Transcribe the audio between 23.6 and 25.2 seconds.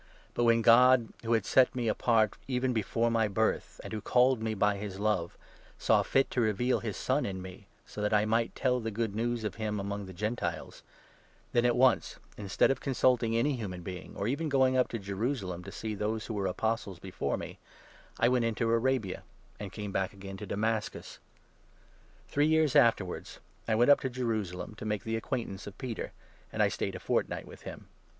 I went up to 18 Jerusalem to make the